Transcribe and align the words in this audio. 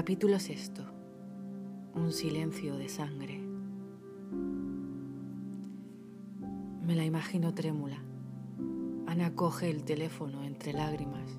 Capítulo 0.00 0.40
sexto. 0.40 0.82
Un 1.94 2.10
silencio 2.10 2.78
de 2.78 2.88
sangre. 2.88 3.38
Me 6.86 6.94
la 6.94 7.04
imagino 7.04 7.52
trémula. 7.52 8.02
Ana 9.06 9.34
coge 9.34 9.68
el 9.68 9.84
teléfono 9.84 10.42
entre 10.42 10.72
lágrimas. 10.72 11.38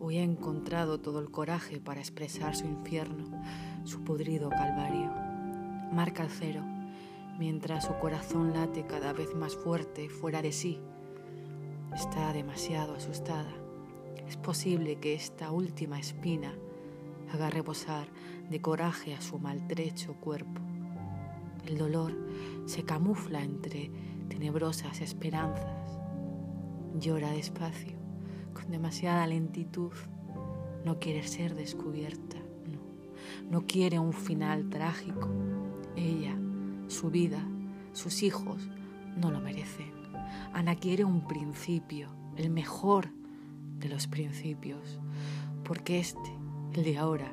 Hoy 0.00 0.18
ha 0.18 0.22
encontrado 0.22 1.00
todo 1.00 1.18
el 1.18 1.30
coraje 1.30 1.80
para 1.80 2.00
expresar 2.00 2.54
su 2.54 2.66
infierno, 2.66 3.24
su 3.84 4.04
podrido 4.04 4.50
calvario. 4.50 5.10
Marca 5.94 6.24
el 6.24 6.28
cero, 6.28 6.62
mientras 7.38 7.86
su 7.86 7.94
corazón 7.94 8.52
late 8.52 8.84
cada 8.84 9.14
vez 9.14 9.34
más 9.34 9.56
fuerte 9.56 10.10
fuera 10.10 10.42
de 10.42 10.52
sí. 10.52 10.78
Está 11.94 12.34
demasiado 12.34 12.96
asustada. 12.96 13.54
Es 14.28 14.36
posible 14.36 14.96
que 14.96 15.14
esta 15.14 15.50
última 15.50 15.98
espina 15.98 16.52
haga 17.32 17.48
reposar 17.48 18.08
de 18.50 18.60
coraje 18.60 19.14
a 19.14 19.20
su 19.20 19.38
maltrecho 19.38 20.14
cuerpo. 20.14 20.60
El 21.66 21.78
dolor 21.78 22.14
se 22.66 22.84
camufla 22.84 23.42
entre 23.42 23.90
tenebrosas 24.28 25.00
esperanzas. 25.00 25.98
Llora 26.98 27.30
despacio, 27.30 27.96
con 28.52 28.70
demasiada 28.70 29.26
lentitud. 29.26 29.92
No 30.84 30.98
quiere 30.98 31.26
ser 31.26 31.54
descubierta, 31.54 32.36
no. 32.66 32.80
No 33.50 33.66
quiere 33.66 33.98
un 33.98 34.12
final 34.12 34.68
trágico. 34.68 35.28
Ella, 35.96 36.36
su 36.88 37.10
vida, 37.10 37.46
sus 37.92 38.22
hijos, 38.22 38.68
no 39.16 39.30
lo 39.30 39.40
merecen. 39.40 39.92
Ana 40.52 40.74
quiere 40.74 41.04
un 41.04 41.26
principio, 41.26 42.08
el 42.36 42.50
mejor 42.50 43.08
de 43.78 43.88
los 43.88 44.06
principios, 44.06 45.00
porque 45.64 45.98
este 45.98 46.41
el 46.74 46.84
de 46.84 46.96
ahora 46.96 47.30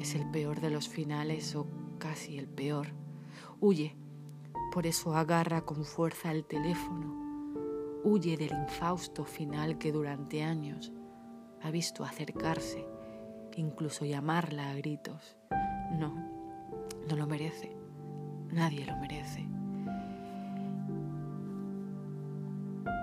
es 0.00 0.14
el 0.14 0.28
peor 0.30 0.60
de 0.60 0.70
los 0.70 0.88
finales 0.88 1.54
o 1.54 1.66
casi 1.98 2.38
el 2.38 2.48
peor. 2.48 2.88
Huye, 3.60 3.96
por 4.72 4.86
eso 4.86 5.14
agarra 5.14 5.62
con 5.62 5.84
fuerza 5.84 6.32
el 6.32 6.44
teléfono. 6.44 8.02
Huye 8.02 8.36
del 8.36 8.52
infausto 8.52 9.24
final 9.24 9.78
que 9.78 9.92
durante 9.92 10.42
años 10.42 10.92
ha 11.62 11.70
visto 11.70 12.04
acercarse, 12.04 12.84
incluso 13.56 14.04
llamarla 14.04 14.70
a 14.70 14.74
gritos. 14.74 15.36
No, 15.92 16.12
no 17.08 17.16
lo 17.16 17.26
merece. 17.26 17.76
Nadie 18.50 18.84
lo 18.84 18.96
merece. 18.96 19.40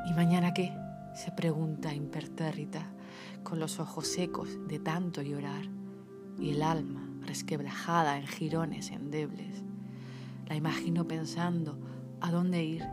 ¿Y 0.05 0.13
mañana 0.13 0.53
qué? 0.53 0.73
se 1.13 1.31
pregunta 1.31 1.93
impertérrita 1.93 2.89
con 3.43 3.59
los 3.59 3.79
ojos 3.79 4.07
secos 4.07 4.57
de 4.67 4.79
tanto 4.79 5.21
llorar 5.21 5.65
y 6.39 6.51
el 6.51 6.63
alma 6.63 7.07
resquebrajada 7.25 8.17
en 8.17 8.27
jirones 8.27 8.91
endebles. 8.91 9.63
La 10.47 10.55
imagino 10.55 11.07
pensando 11.07 11.77
a 12.19 12.31
dónde 12.31 12.63
ir, 12.63 12.85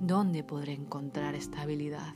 dónde 0.00 0.44
podré 0.44 0.72
encontrar 0.72 1.34
estabilidad, 1.34 2.14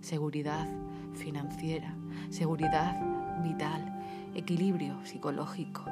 seguridad 0.00 0.68
financiera, 1.14 1.94
seguridad 2.30 3.42
vital, 3.42 4.02
equilibrio 4.34 5.04
psicológico. 5.04 5.84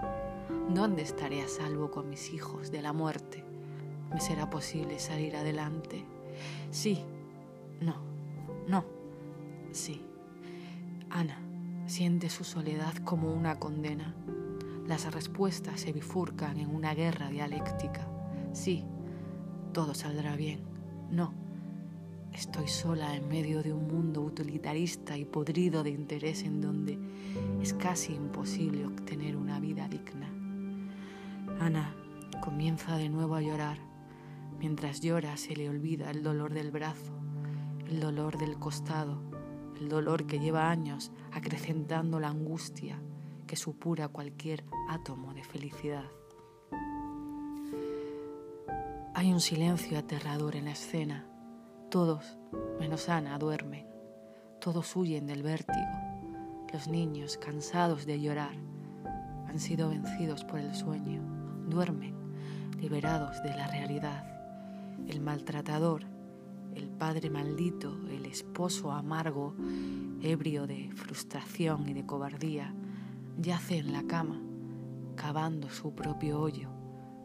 ¿Dónde 0.69 1.03
estaré 1.03 1.43
a 1.43 1.49
salvo 1.49 1.91
con 1.91 2.09
mis 2.11 2.33
hijos 2.33 2.71
de 2.71 2.83
la 2.83 2.93
muerte? 2.93 3.45
¿Me 4.13 4.21
será 4.21 4.51
posible 4.51 4.99
salir 4.99 5.37
adelante? 5.37 6.05
Sí, 6.71 7.03
no, 7.81 7.97
no, 8.69 8.85
sí. 9.73 10.03
Ana 11.11 11.39
siente 11.87 12.29
su 12.29 12.45
soledad 12.45 12.95
como 13.05 13.33
una 13.33 13.59
condena. 13.59 14.15
Las 14.87 15.13
respuestas 15.13 15.81
se 15.81 15.93
bifurcan 15.93 16.59
en 16.59 16.75
una 16.75 16.95
guerra 16.95 17.29
dialéctica. 17.29 18.07
Sí, 18.53 18.85
todo 19.73 19.95
saldrá 19.95 20.37
bien. 20.37 20.61
No, 21.11 21.33
estoy 22.33 22.69
sola 22.69 23.15
en 23.15 23.29
medio 23.29 23.63
de 23.63 23.73
un 23.73 23.87
mundo 23.87 24.23
utilitarista 24.23 25.17
y 25.17 25.25
podrido 25.25 25.83
de 25.83 25.91
interés 25.91 26.43
en 26.43 26.61
donde 26.61 26.99
es 27.61 27.75
casi 27.75 28.15
imposible 28.15 28.87
obtener 28.87 29.37
una 29.37 29.61
vida 29.61 29.89
digna. 29.89 30.29
Ana 31.61 31.95
comienza 32.43 32.97
de 32.97 33.09
nuevo 33.09 33.35
a 33.35 33.43
llorar. 33.43 33.79
Mientras 34.59 35.01
llora 35.01 35.37
se 35.37 35.55
le 35.55 35.69
olvida 35.69 36.11
el 36.11 36.23
dolor 36.23 36.53
del 36.55 36.71
brazo, 36.71 37.13
el 37.87 38.01
dolor 38.01 38.39
del 38.39 38.59
costado, 38.59 39.21
el 39.81 39.89
dolor 39.89 40.27
que 40.27 40.39
lleva 40.39 40.71
años 40.71 41.13
acrecentando 41.33 42.21
la 42.21 42.29
angustia 42.29 43.01
que 43.47 43.57
supura 43.57 44.09
cualquier 44.09 44.65
átomo 44.89 45.33
de 45.35 45.45
felicidad. 45.45 46.05
Hay 49.15 49.33
un 49.33 49.41
silencio 49.41 49.99
aterrador 49.99 50.57
en 50.57 50.67
la 50.67 50.73
escena. 50.73 51.27
Todos, 51.91 52.39
menos 52.79 53.09
Ana, 53.09 53.39
duermen. 53.39 53.87
Todos 54.61 54.95
huyen 54.97 55.27
del 55.27 55.43
vértigo. 55.43 55.87
Los 56.73 56.89
niños, 56.89 57.39
cansados 57.39 58.05
de 58.05 58.21
llorar, 58.21 58.57
han 59.49 59.59
sido 59.59 59.89
vencidos 59.89 60.45
por 60.45 60.59
el 60.59 60.75
sueño. 60.75 61.23
Duermen, 61.69 62.15
liberados 62.79 63.43
de 63.43 63.51
la 63.51 63.69
realidad. 63.69 64.25
El 65.09 65.21
maltratador 65.21 66.16
el 66.77 66.89
padre 66.89 67.31
maldito, 67.31 67.99
el 68.11 68.27
esposo 68.27 68.93
amargo, 68.93 69.55
ebrio 70.23 70.67
de 70.67 70.91
frustración 70.95 71.89
y 71.89 71.95
de 71.95 72.05
cobardía, 72.05 72.75
yace 73.41 73.79
en 73.79 73.93
la 73.93 74.03
cama, 74.03 74.41
cavando 75.17 75.71
su 75.71 75.95
propio 75.95 76.41
hoyo, 76.41 76.71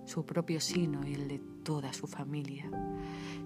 su 0.05 0.25
propio 0.25 0.59
sino 0.59 1.05
y 1.05 1.13
el 1.13 1.27
de 1.27 1.39
toda 1.63 1.93
su 1.93 2.07
familia, 2.07 2.69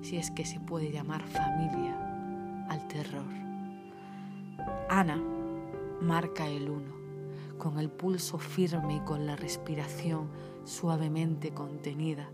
si 0.01 0.17
es 0.17 0.31
que 0.31 0.45
se 0.45 0.59
puede 0.59 0.91
llamar 0.91 1.23
familia 1.27 2.65
al 2.69 2.87
terror. 2.87 3.25
Ana 4.89 5.21
marca 6.01 6.47
el 6.47 6.69
uno, 6.69 6.93
con 7.57 7.79
el 7.79 7.89
pulso 7.89 8.37
firme 8.37 8.97
y 8.97 8.99
con 8.99 9.25
la 9.25 9.35
respiración 9.35 10.29
suavemente 10.65 11.51
contenida. 11.51 12.29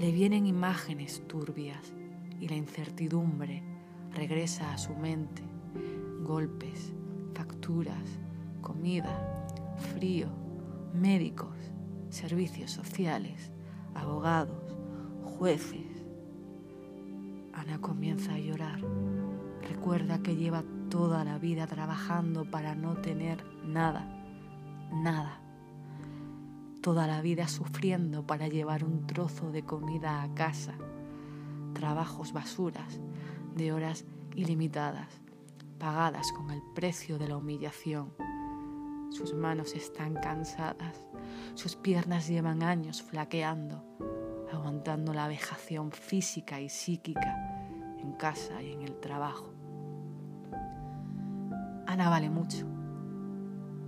Le 0.00 0.12
vienen 0.12 0.46
imágenes 0.46 1.22
turbias, 1.26 1.92
y 2.40 2.48
la 2.48 2.56
incertidumbre 2.56 3.62
regresa 4.12 4.72
a 4.72 4.78
su 4.78 4.94
mente. 4.94 5.42
Golpes, 6.22 6.92
facturas, 7.34 8.18
comida, 8.60 9.46
frío, 9.94 10.28
médicos, 10.92 11.56
servicios 12.10 12.70
sociales, 12.70 13.50
abogados, 13.94 14.76
jueces. 15.22 16.04
Ana 17.52 17.80
comienza 17.80 18.34
a 18.34 18.38
llorar. 18.38 18.80
Recuerda 19.68 20.22
que 20.22 20.36
lleva 20.36 20.64
toda 20.90 21.24
la 21.24 21.38
vida 21.38 21.66
trabajando 21.66 22.50
para 22.50 22.74
no 22.74 22.96
tener 22.96 23.44
nada, 23.64 24.06
nada. 24.92 25.40
Toda 26.80 27.06
la 27.06 27.20
vida 27.20 27.48
sufriendo 27.48 28.26
para 28.26 28.48
llevar 28.48 28.84
un 28.84 29.06
trozo 29.06 29.50
de 29.50 29.64
comida 29.64 30.22
a 30.22 30.32
casa 30.34 30.74
trabajos 31.78 32.32
basuras 32.32 33.00
de 33.54 33.72
horas 33.72 34.04
ilimitadas, 34.34 35.20
pagadas 35.78 36.32
con 36.32 36.50
el 36.50 36.60
precio 36.74 37.18
de 37.18 37.28
la 37.28 37.36
humillación. 37.36 38.12
Sus 39.10 39.32
manos 39.32 39.76
están 39.76 40.14
cansadas, 40.14 41.06
sus 41.54 41.76
piernas 41.76 42.26
llevan 42.26 42.64
años 42.64 43.00
flaqueando, 43.00 43.84
aguantando 44.52 45.14
la 45.14 45.28
vejación 45.28 45.92
física 45.92 46.60
y 46.60 46.68
psíquica 46.68 47.36
en 48.00 48.10
casa 48.14 48.60
y 48.60 48.72
en 48.72 48.82
el 48.82 48.98
trabajo. 48.98 49.54
Ana 51.86 52.10
vale 52.10 52.28
mucho, 52.28 52.66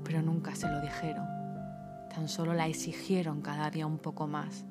pero 0.04 0.22
nunca 0.22 0.54
se 0.54 0.68
lo 0.68 0.80
dijeron. 0.80 1.26
Tan 2.14 2.28
solo 2.28 2.54
la 2.54 2.68
exigieron 2.68 3.42
cada 3.42 3.68
día 3.68 3.88
un 3.88 3.98
poco 3.98 4.28
más, 4.28 4.64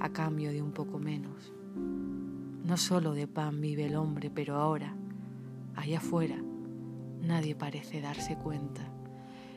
a 0.00 0.08
cambio 0.14 0.50
de 0.50 0.62
un 0.62 0.72
poco 0.72 0.98
menos. 0.98 1.52
No 2.68 2.76
solo 2.76 3.14
de 3.14 3.26
pan 3.26 3.62
vive 3.62 3.86
el 3.86 3.96
hombre, 3.96 4.28
pero 4.28 4.56
ahora, 4.56 4.94
allá 5.74 5.96
afuera, 5.96 6.36
nadie 7.22 7.54
parece 7.54 8.02
darse 8.02 8.36
cuenta. 8.36 8.82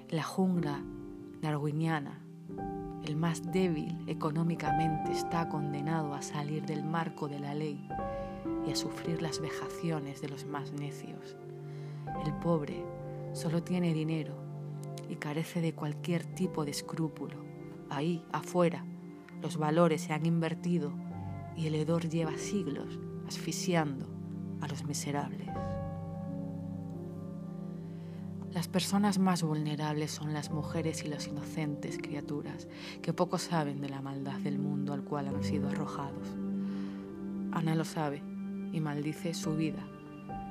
La 0.10 0.24
jungla 0.24 0.82
darwiniana, 1.42 2.22
el 3.04 3.18
más 3.18 3.52
débil 3.52 3.98
económicamente, 4.08 5.12
está 5.12 5.50
condenado 5.50 6.14
a 6.14 6.22
salir 6.22 6.66
del 6.66 6.86
marco 6.86 7.28
de 7.28 7.42
la 7.42 7.54
ley 7.54 7.86
y 8.66 8.72
a 8.72 8.78
sufrir 8.78 9.22
las 9.22 9.42
vejaciones 9.42 10.22
de 10.22 10.30
los 10.30 10.46
más 10.46 10.72
necios. 10.72 11.36
El 12.26 12.32
pobre 12.36 12.82
solo 13.34 13.62
tiene 13.62 13.94
dinero 13.94 14.36
y 15.10 15.18
carece 15.18 15.60
de 15.60 15.74
cualquier 15.74 16.24
tipo 16.24 16.64
de 16.64 16.72
escrúpulo. 16.72 17.36
Ahí, 17.90 18.24
afuera, 18.32 18.86
los 19.42 19.58
valores 19.58 20.00
se 20.00 20.14
han 20.14 20.26
invertido 20.26 20.94
y 21.56 21.68
el 21.68 21.76
hedor 21.76 22.08
lleva 22.10 22.38
siglos 22.38 23.00
asfixiando 23.28 24.08
a 24.62 24.68
los 24.68 24.86
miserables. 24.86 25.48
Las 28.54 28.68
personas 28.68 29.18
más 29.18 29.44
vulnerables 29.44 30.12
son 30.12 30.34
las 30.34 30.52
mujeres 30.52 31.06
y 31.06 31.08
las 31.08 31.28
inocentes 31.28 31.98
criaturas 31.98 32.68
que 33.02 33.14
poco 33.14 33.38
saben 33.38 33.80
de 33.80 33.88
la 33.88 34.02
maldad 34.02 34.40
del 34.40 34.60
mundo 34.60 34.94
al 34.94 35.04
cual 35.06 35.30
han 35.30 35.42
sido 35.42 35.70
arrojados. 35.70 36.28
Ana 37.54 37.76
lo 37.76 37.86
sabe 37.86 38.22
y 38.74 38.82
maldice 38.82 39.34
su 39.34 39.56
vida, 39.56 39.88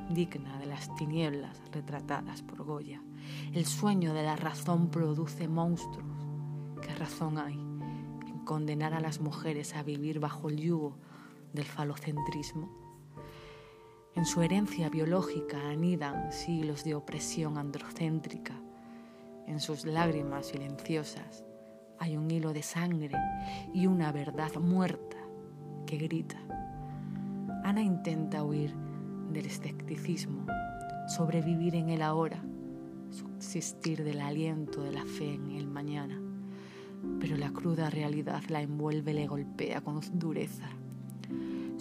digna 0.08 0.58
de 0.58 0.67
las 0.67 0.94
tinieblas 0.96 1.61
retratadas 1.73 2.41
por 2.41 2.64
Goya. 2.64 3.03
El 3.53 3.67
sueño 3.67 4.14
de 4.14 4.23
la 4.23 4.37
razón 4.37 4.88
produce 4.88 5.46
monstruos. 5.46 6.26
¿Qué 6.81 6.94
razón 6.94 7.37
hay 7.37 7.69
condenar 8.50 8.94
a 8.94 9.00
las 9.00 9.20
mujeres 9.20 9.76
a 9.76 9.85
vivir 9.85 10.19
bajo 10.19 10.49
el 10.49 10.56
yugo 10.56 10.97
del 11.52 11.67
falocentrismo? 11.67 12.69
En 14.17 14.25
su 14.25 14.43
herencia 14.43 14.88
biológica 14.88 15.69
anidan 15.69 16.32
siglos 16.32 16.82
de 16.82 16.97
opresión 16.97 17.58
androcéntrica. 17.58 18.61
En 19.47 19.61
sus 19.61 19.85
lágrimas 19.85 20.47
silenciosas 20.47 21.44
hay 22.00 22.17
un 22.17 22.29
hilo 22.29 22.52
de 22.52 22.64
sangre 22.64 23.17
y 23.73 23.87
una 23.87 24.11
verdad 24.11 24.53
muerta 24.56 25.19
que 25.87 25.99
grita. 25.99 26.41
Ana 27.62 27.82
intenta 27.82 28.43
huir 28.43 28.75
del 29.31 29.46
escepticismo, 29.46 30.44
sobrevivir 31.06 31.76
en 31.76 31.88
el 31.91 32.03
ahora, 32.03 32.43
subsistir 33.11 34.03
del 34.03 34.20
aliento 34.20 34.82
de 34.82 34.91
la 34.91 35.05
fe 35.05 35.35
en 35.35 35.53
el 35.53 35.69
mañana. 35.69 36.30
Pero 37.20 37.37
la 37.37 37.52
cruda 37.52 37.91
realidad 37.91 38.43
la 38.49 38.62
envuelve 38.62 39.12
y 39.12 39.14
le 39.14 39.26
golpea 39.26 39.81
con 39.81 40.00
dureza 40.12 40.69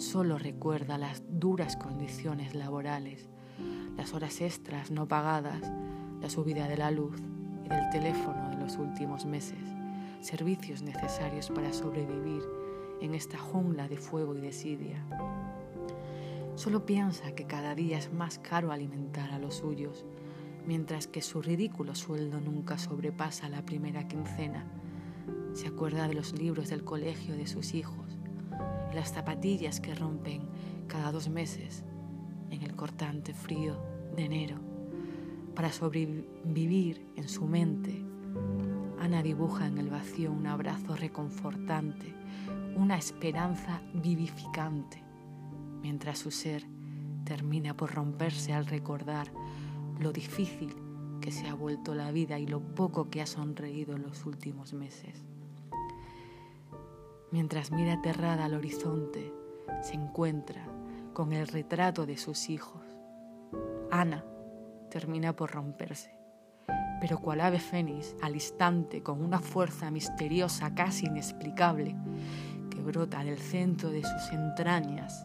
solo 0.00 0.38
recuerda 0.38 0.96
las 0.96 1.22
duras 1.28 1.76
condiciones 1.76 2.54
laborales, 2.54 3.28
las 3.96 4.14
horas 4.14 4.40
extras 4.40 4.90
no 4.90 5.06
pagadas, 5.06 5.70
la 6.22 6.30
subida 6.30 6.68
de 6.68 6.78
la 6.78 6.90
luz 6.90 7.20
y 7.64 7.68
del 7.68 7.88
teléfono 7.90 8.48
de 8.48 8.56
los 8.56 8.78
últimos 8.78 9.26
meses, 9.26 9.58
servicios 10.20 10.82
necesarios 10.82 11.50
para 11.50 11.72
sobrevivir 11.72 12.42
en 13.02 13.14
esta 13.14 13.38
jungla 13.38 13.88
de 13.88 13.98
fuego 13.98 14.34
y 14.34 14.40
desidia. 14.40 15.04
Solo 16.54 16.86
piensa 16.86 17.32
que 17.32 17.46
cada 17.46 17.74
día 17.74 17.98
es 17.98 18.12
más 18.12 18.38
caro 18.38 18.72
alimentar 18.72 19.30
a 19.32 19.38
los 19.38 19.56
suyos, 19.56 20.06
mientras 20.66 21.08
que 21.08 21.20
su 21.20 21.42
ridículo 21.42 21.94
sueldo 21.94 22.40
nunca 22.40 22.78
sobrepasa 22.78 23.50
la 23.50 23.64
primera 23.66 24.08
quincena. 24.08 24.64
Se 25.52 25.66
acuerda 25.66 26.06
de 26.08 26.14
los 26.14 26.32
libros 26.32 26.68
del 26.68 26.84
colegio 26.84 27.36
de 27.36 27.46
sus 27.46 27.74
hijos, 27.74 28.18
las 28.94 29.12
zapatillas 29.12 29.80
que 29.80 29.94
rompen 29.94 30.42
cada 30.86 31.12
dos 31.12 31.28
meses 31.28 31.84
en 32.50 32.62
el 32.62 32.74
cortante 32.76 33.34
frío 33.34 33.76
de 34.16 34.24
enero. 34.24 34.56
Para 35.54 35.72
sobrevivir 35.72 37.06
en 37.16 37.28
su 37.28 37.46
mente, 37.46 38.04
Ana 38.98 39.22
dibuja 39.22 39.66
en 39.66 39.78
el 39.78 39.90
vacío 39.90 40.30
un 40.30 40.46
abrazo 40.46 40.94
reconfortante, 40.94 42.14
una 42.76 42.96
esperanza 42.96 43.82
vivificante, 43.94 45.02
mientras 45.82 46.18
su 46.18 46.30
ser 46.30 46.64
termina 47.24 47.76
por 47.76 47.94
romperse 47.94 48.52
al 48.52 48.66
recordar 48.66 49.32
lo 49.98 50.12
difícil 50.12 50.74
que 51.20 51.32
se 51.32 51.48
ha 51.48 51.54
vuelto 51.54 51.94
la 51.94 52.10
vida 52.10 52.38
y 52.38 52.46
lo 52.46 52.60
poco 52.60 53.10
que 53.10 53.20
ha 53.20 53.26
sonreído 53.26 53.96
en 53.96 54.02
los 54.02 54.24
últimos 54.24 54.72
meses. 54.72 55.24
Mientras 57.32 57.70
mira 57.70 57.92
aterrada 57.92 58.46
al 58.46 58.54
horizonte, 58.54 59.32
se 59.82 59.94
encuentra 59.94 60.66
con 61.12 61.32
el 61.32 61.46
retrato 61.46 62.04
de 62.04 62.16
sus 62.16 62.50
hijos. 62.50 62.82
Ana 63.90 64.24
termina 64.90 65.36
por 65.36 65.52
romperse, 65.52 66.12
pero 67.00 67.18
cual 67.18 67.40
ave 67.40 67.60
fénix, 67.60 68.16
al 68.20 68.34
instante, 68.34 69.04
con 69.04 69.22
una 69.22 69.38
fuerza 69.38 69.92
misteriosa 69.92 70.74
casi 70.74 71.06
inexplicable, 71.06 71.94
que 72.68 72.80
brota 72.80 73.22
del 73.22 73.38
centro 73.38 73.90
de 73.90 74.02
sus 74.02 74.32
entrañas, 74.32 75.24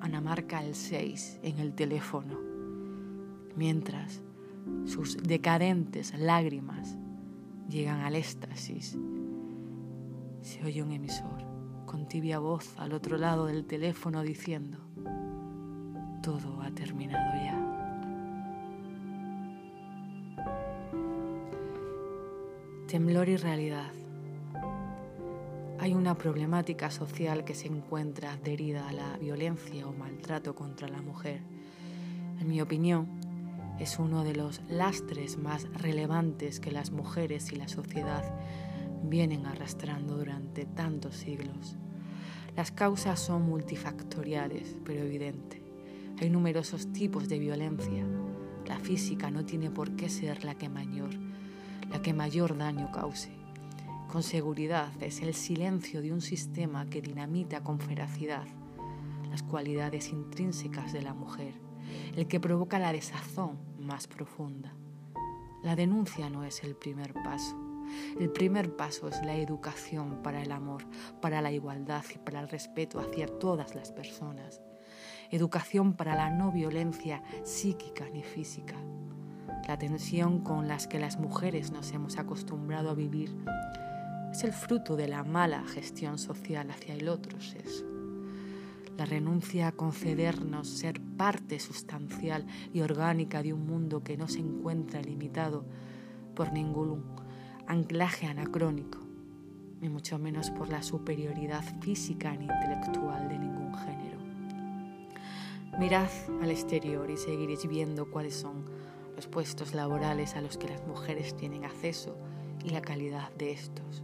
Ana 0.00 0.20
marca 0.20 0.62
el 0.64 0.74
6 0.74 1.40
en 1.42 1.58
el 1.60 1.72
teléfono, 1.74 2.38
mientras 3.54 4.22
sus 4.86 5.16
decadentes 5.16 6.16
lágrimas 6.18 6.96
llegan 7.68 8.00
al 8.00 8.16
éxtasis 8.16 8.96
se 10.42 10.64
oye 10.64 10.82
un 10.82 10.92
emisor 10.92 11.48
con 11.86 12.06
tibia 12.06 12.38
voz 12.38 12.74
al 12.78 12.92
otro 12.92 13.16
lado 13.16 13.46
del 13.46 13.64
teléfono 13.64 14.22
diciendo, 14.22 14.78
todo 16.22 16.60
ha 16.60 16.70
terminado 16.70 17.34
ya. 17.42 17.64
Temblor 22.86 23.28
y 23.28 23.36
realidad. 23.36 23.90
Hay 25.78 25.94
una 25.94 26.16
problemática 26.16 26.90
social 26.90 27.44
que 27.44 27.54
se 27.54 27.68
encuentra 27.68 28.32
adherida 28.32 28.88
a 28.88 28.92
la 28.92 29.16
violencia 29.16 29.86
o 29.86 29.92
maltrato 29.92 30.54
contra 30.54 30.88
la 30.88 31.00
mujer. 31.00 31.40
En 32.40 32.48
mi 32.48 32.60
opinión, 32.60 33.06
es 33.78 33.98
uno 33.98 34.24
de 34.24 34.34
los 34.34 34.60
lastres 34.68 35.38
más 35.38 35.64
relevantes 35.72 36.60
que 36.60 36.72
las 36.72 36.90
mujeres 36.90 37.52
y 37.52 37.56
la 37.56 37.68
sociedad 37.68 38.24
vienen 39.08 39.46
arrastrando 39.46 40.16
durante 40.16 40.64
tantos 40.64 41.16
siglos. 41.16 41.76
Las 42.56 42.72
causas 42.72 43.20
son 43.20 43.42
multifactoriales, 43.42 44.76
pero 44.84 45.02
evidente. 45.04 45.62
Hay 46.20 46.30
numerosos 46.30 46.92
tipos 46.92 47.28
de 47.28 47.38
violencia. 47.38 48.04
La 48.66 48.78
física 48.78 49.30
no 49.30 49.44
tiene 49.44 49.70
por 49.70 49.94
qué 49.96 50.08
ser 50.08 50.44
la 50.44 50.56
que 50.56 50.68
mayor, 50.68 51.10
la 51.90 52.02
que 52.02 52.12
mayor 52.12 52.56
daño 52.58 52.90
cause. 52.90 53.30
Con 54.10 54.22
seguridad 54.22 54.90
es 55.00 55.20
el 55.20 55.34
silencio 55.34 56.02
de 56.02 56.12
un 56.12 56.20
sistema 56.20 56.86
que 56.86 57.02
dinamita 57.02 57.62
con 57.62 57.78
feracidad 57.78 58.46
las 59.30 59.42
cualidades 59.42 60.10
intrínsecas 60.10 60.92
de 60.92 61.02
la 61.02 61.12
mujer, 61.12 61.52
el 62.16 62.26
que 62.26 62.40
provoca 62.40 62.78
la 62.78 62.92
desazón 62.92 63.58
más 63.78 64.06
profunda. 64.06 64.72
La 65.62 65.76
denuncia 65.76 66.30
no 66.30 66.44
es 66.44 66.64
el 66.64 66.74
primer 66.74 67.12
paso 67.12 67.67
el 68.18 68.30
primer 68.30 68.74
paso 68.76 69.08
es 69.08 69.20
la 69.24 69.36
educación 69.36 70.22
para 70.22 70.42
el 70.42 70.52
amor, 70.52 70.84
para 71.20 71.42
la 71.42 71.52
igualdad 71.52 72.04
y 72.14 72.18
para 72.18 72.40
el 72.40 72.48
respeto 72.48 73.00
hacia 73.00 73.26
todas 73.26 73.74
las 73.74 73.92
personas. 73.92 74.62
Educación 75.30 75.94
para 75.94 76.16
la 76.16 76.30
no 76.30 76.50
violencia 76.52 77.22
psíquica 77.44 78.08
ni 78.10 78.22
física. 78.22 78.76
La 79.66 79.78
tensión 79.78 80.40
con 80.40 80.68
las 80.68 80.86
que 80.86 80.98
las 80.98 81.18
mujeres 81.18 81.70
nos 81.70 81.92
hemos 81.92 82.18
acostumbrado 82.18 82.90
a 82.90 82.94
vivir 82.94 83.34
es 84.32 84.44
el 84.44 84.52
fruto 84.52 84.96
de 84.96 85.08
la 85.08 85.24
mala 85.24 85.64
gestión 85.64 86.18
social 86.18 86.70
hacia 86.70 86.94
el 86.94 87.08
otro 87.08 87.40
sexo. 87.40 87.84
La 88.96 89.04
renuncia 89.04 89.68
a 89.68 89.72
concedernos 89.72 90.68
ser 90.68 91.00
parte 91.00 91.60
sustancial 91.60 92.46
y 92.72 92.80
orgánica 92.80 93.42
de 93.42 93.52
un 93.52 93.66
mundo 93.66 94.02
que 94.02 94.16
no 94.16 94.26
se 94.26 94.40
encuentra 94.40 95.00
limitado 95.00 95.64
por 96.34 96.52
ningún 96.52 97.02
anclaje 97.68 98.26
anacrónico, 98.26 98.98
ni 99.82 99.90
mucho 99.90 100.18
menos 100.18 100.50
por 100.50 100.70
la 100.70 100.82
superioridad 100.82 101.62
física 101.80 102.34
ni 102.34 102.46
intelectual 102.46 103.28
de 103.28 103.38
ningún 103.38 103.74
género. 103.74 104.18
Mirad 105.78 106.08
al 106.42 106.50
exterior 106.50 107.10
y 107.10 107.18
seguiréis 107.18 107.68
viendo 107.68 108.10
cuáles 108.10 108.34
son 108.34 108.64
los 109.14 109.26
puestos 109.26 109.74
laborales 109.74 110.34
a 110.34 110.40
los 110.40 110.56
que 110.56 110.68
las 110.68 110.86
mujeres 110.86 111.36
tienen 111.36 111.66
acceso 111.66 112.16
y 112.64 112.70
la 112.70 112.80
calidad 112.80 113.30
de 113.34 113.52
estos. 113.52 114.02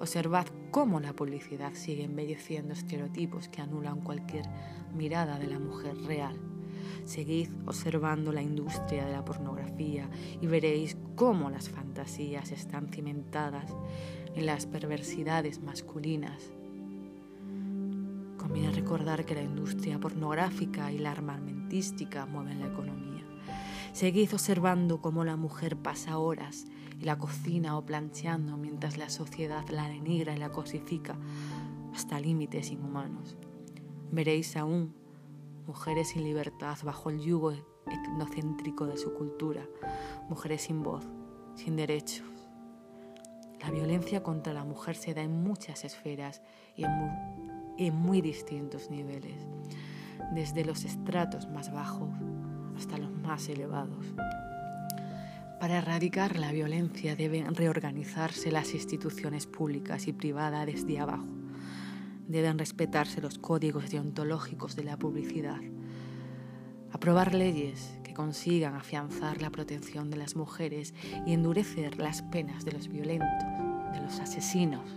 Observad 0.00 0.46
cómo 0.70 0.98
la 0.98 1.12
publicidad 1.12 1.74
sigue 1.74 2.04
embelleciendo 2.04 2.72
estereotipos 2.72 3.48
que 3.48 3.60
anulan 3.60 4.00
cualquier 4.00 4.46
mirada 4.94 5.38
de 5.38 5.46
la 5.46 5.58
mujer 5.58 5.96
real 6.04 6.40
Seguid 7.04 7.50
observando 7.66 8.32
la 8.32 8.40
industria 8.40 9.04
de 9.04 9.12
la 9.12 9.24
pornografía 9.24 9.53
y 9.78 10.46
veréis 10.46 10.96
cómo 11.16 11.50
las 11.50 11.68
fantasías 11.68 12.52
están 12.52 12.88
cimentadas 12.88 13.74
en 14.34 14.46
las 14.46 14.66
perversidades 14.66 15.60
masculinas. 15.60 16.52
Conviene 18.36 18.72
recordar 18.72 19.24
que 19.24 19.34
la 19.34 19.42
industria 19.42 19.98
pornográfica 19.98 20.92
y 20.92 20.98
la 20.98 21.12
armamentística 21.12 22.26
mueven 22.26 22.60
la 22.60 22.66
economía. 22.66 23.24
Seguid 23.92 24.32
observando 24.32 25.00
cómo 25.00 25.24
la 25.24 25.36
mujer 25.36 25.76
pasa 25.76 26.18
horas 26.18 26.66
en 27.00 27.06
la 27.06 27.18
cocina 27.18 27.76
o 27.76 27.84
plancheando 27.84 28.56
mientras 28.56 28.96
la 28.96 29.08
sociedad 29.08 29.66
la 29.70 29.88
denigra 29.88 30.34
y 30.34 30.38
la 30.38 30.50
cosifica 30.50 31.16
hasta 31.94 32.20
límites 32.20 32.70
inhumanos. 32.70 33.36
Veréis 34.12 34.56
aún 34.56 34.94
mujeres 35.66 36.10
sin 36.10 36.24
libertad 36.24 36.76
bajo 36.84 37.10
el 37.10 37.20
yugo 37.20 37.52
etnocéntrico 37.86 38.86
de 38.86 38.96
su 38.96 39.14
cultura, 39.14 39.66
mujeres 40.28 40.62
sin 40.62 40.82
voz, 40.82 41.04
sin 41.54 41.76
derechos. 41.76 42.26
La 43.60 43.70
violencia 43.70 44.22
contra 44.22 44.52
la 44.52 44.64
mujer 44.64 44.94
se 44.94 45.14
da 45.14 45.22
en 45.22 45.42
muchas 45.42 45.84
esferas 45.84 46.42
y 46.76 46.84
en 46.84 47.94
muy, 47.94 48.20
distintos 48.20 48.90
niveles, 48.90 49.46
desde 50.34 50.64
los 50.64 50.84
estratos 50.84 51.48
más 51.48 51.72
bajos 51.72 52.10
hasta 52.76 52.98
los 52.98 53.10
más 53.10 53.48
elevados. 53.48 54.04
Para 55.60 55.78
erradicar 55.78 56.38
la 56.38 56.52
violencia 56.52 57.16
deben 57.16 57.54
reorganizarse 57.54 58.52
las 58.52 58.74
instituciones 58.74 59.46
públicas 59.46 60.08
y 60.08 60.12
privadas 60.12 60.66
desde 60.66 60.98
abajo. 60.98 61.24
Deben 62.28 62.58
respetarse 62.58 63.22
los 63.22 63.38
códigos 63.38 63.90
deontológicos 63.90 64.76
de 64.76 64.84
la 64.84 64.98
publicidad. 64.98 65.60
Aprobar 66.94 67.34
leyes 67.34 67.98
que 68.04 68.14
consigan 68.14 68.76
afianzar 68.76 69.42
la 69.42 69.50
protección 69.50 70.10
de 70.10 70.16
las 70.16 70.36
mujeres 70.36 70.94
y 71.26 71.32
endurecer 71.32 71.98
las 71.98 72.22
penas 72.22 72.64
de 72.64 72.70
los 72.70 72.86
violentos, 72.86 73.48
de 73.92 74.00
los 74.00 74.20
asesinos. 74.20 74.94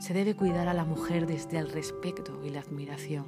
Se 0.00 0.14
debe 0.14 0.34
cuidar 0.34 0.66
a 0.66 0.74
la 0.74 0.84
mujer 0.84 1.28
desde 1.28 1.58
el 1.58 1.70
respeto 1.70 2.42
y 2.44 2.50
la 2.50 2.58
admiración. 2.58 3.24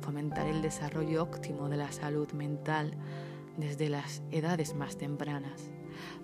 Fomentar 0.00 0.46
el 0.46 0.62
desarrollo 0.62 1.22
óptimo 1.22 1.68
de 1.68 1.76
la 1.76 1.92
salud 1.92 2.32
mental 2.32 2.96
desde 3.58 3.90
las 3.90 4.22
edades 4.30 4.74
más 4.74 4.96
tempranas, 4.96 5.70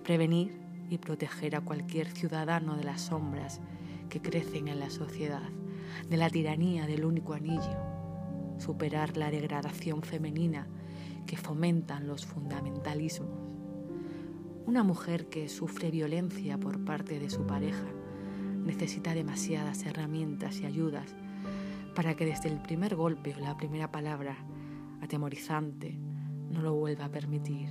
prevenir 0.03 0.59
y 0.89 0.97
proteger 0.97 1.55
a 1.55 1.61
cualquier 1.61 2.09
ciudadano 2.09 2.77
de 2.77 2.83
las 2.83 3.01
sombras 3.01 3.61
que 4.09 4.23
crecen 4.23 4.69
en 4.69 4.79
la 4.79 4.89
sociedad, 4.89 5.49
de 6.09 6.17
la 6.17 6.31
tiranía 6.31 6.87
del 6.87 7.05
único 7.05 7.33
anillo, 7.33 7.90
superar 8.61 9.17
la 9.17 9.31
degradación 9.31 10.03
femenina 10.03 10.67
que 11.25 11.35
fomentan 11.35 12.07
los 12.07 12.25
fundamentalismos. 12.25 13.29
Una 14.65 14.83
mujer 14.83 15.27
que 15.27 15.49
sufre 15.49 15.89
violencia 15.89 16.59
por 16.59 16.85
parte 16.85 17.19
de 17.19 17.29
su 17.29 17.47
pareja 17.47 17.87
necesita 18.63 19.15
demasiadas 19.15 19.83
herramientas 19.85 20.59
y 20.59 20.65
ayudas 20.65 21.15
para 21.95 22.15
que 22.15 22.25
desde 22.25 22.49
el 22.49 22.61
primer 22.61 22.95
golpe 22.95 23.35
o 23.35 23.39
la 23.39 23.57
primera 23.57 23.91
palabra 23.91 24.37
atemorizante 25.01 25.97
no 26.51 26.61
lo 26.61 26.75
vuelva 26.75 27.05
a 27.05 27.11
permitir. 27.11 27.69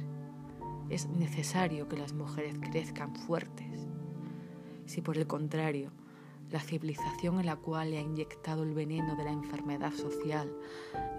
Es 0.89 1.09
necesario 1.09 1.89
que 1.89 1.97
las 1.97 2.13
mujeres 2.13 2.57
crezcan 2.59 3.15
fuertes. 3.15 3.87
Si 4.87 5.01
por 5.01 5.17
el 5.17 5.29
contrario, 5.29 5.93
la 6.51 6.61
civilización 6.61 7.39
en 7.39 7.47
la 7.47 7.57
cual 7.57 7.91
le 7.91 7.99
ha 7.99 8.03
inyectado 8.03 8.63
el 8.63 8.75
veneno 8.75 9.15
de 9.17 9.25
la 9.25 9.31
enfermedad 9.31 9.93
social, 9.93 10.53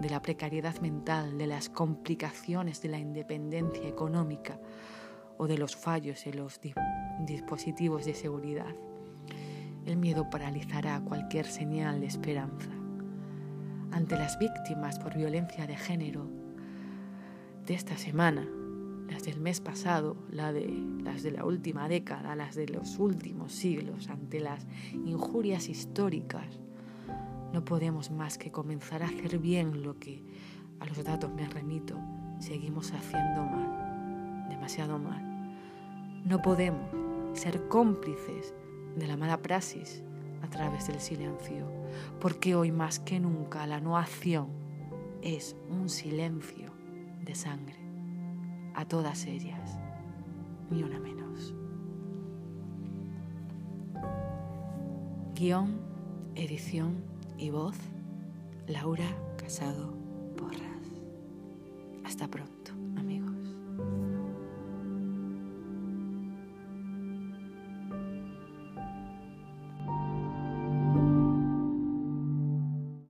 de 0.00 0.10
la 0.10 0.20
precariedad 0.20 0.78
mental, 0.80 1.38
de 1.38 1.46
las 1.46 1.68
complicaciones 1.68 2.82
de 2.82 2.88
la 2.88 2.98
independencia 2.98 3.88
económica 3.88 4.60
o 5.38 5.46
de 5.46 5.58
los 5.58 5.74
fallos 5.74 6.26
en 6.26 6.36
los 6.36 6.60
dispositivos 7.20 8.04
de 8.04 8.14
seguridad, 8.14 8.74
el 9.86 9.96
miedo 9.96 10.30
paralizará 10.30 11.00
cualquier 11.00 11.46
señal 11.46 12.00
de 12.00 12.06
esperanza. 12.06 12.70
Ante 13.90 14.16
las 14.16 14.38
víctimas 14.38 14.98
por 14.98 15.16
violencia 15.16 15.66
de 15.66 15.76
género, 15.76 16.28
de 17.66 17.74
esta 17.74 17.96
semana, 17.96 18.48
las 19.12 19.24
del 19.24 19.40
mes 19.40 19.60
pasado, 19.60 20.16
las 20.30 21.22
de 21.22 21.30
la 21.30 21.44
última 21.44 21.86
década, 21.86 22.34
las 22.34 22.54
de 22.54 22.66
los 22.66 22.98
últimos 22.98 23.52
siglos, 23.52 24.08
ante 24.08 24.40
las 24.40 24.66
injurias 24.92 25.68
históricas, 25.68 26.58
no 27.52 27.62
podemos 27.62 28.10
más 28.10 28.38
que 28.38 28.50
comenzar 28.50 29.02
a 29.02 29.06
hacer 29.06 29.38
bien 29.38 29.82
lo 29.82 29.98
que, 29.98 30.22
a 30.80 30.86
los 30.86 31.04
datos 31.04 31.30
me 31.30 31.46
remito, 31.46 31.98
seguimos 32.38 32.92
haciendo 32.92 33.44
mal, 33.44 34.48
demasiado 34.48 34.98
mal. 34.98 35.58
No 36.24 36.40
podemos 36.40 36.88
ser 37.38 37.68
cómplices 37.68 38.54
de 38.96 39.06
la 39.06 39.18
mala 39.18 39.42
praxis 39.42 40.02
a 40.42 40.48
través 40.48 40.86
del 40.86 41.00
silencio, 41.00 41.66
porque 42.18 42.54
hoy 42.54 42.72
más 42.72 42.98
que 42.98 43.20
nunca 43.20 43.66
la 43.66 43.80
no 43.80 43.98
acción 43.98 44.48
es 45.20 45.54
un 45.68 45.90
silencio 45.90 46.72
de 47.22 47.34
sangre. 47.34 47.81
A 48.74 48.84
todas 48.86 49.26
ellas, 49.26 49.78
ni 50.70 50.82
una 50.82 50.98
menos. 50.98 51.54
Guión, 55.34 55.80
edición 56.34 57.02
y 57.36 57.50
voz, 57.50 57.76
Laura 58.68 59.08
Casado 59.36 59.92
Porras. 60.36 60.60
Hasta 62.04 62.28
pronto. 62.28 62.61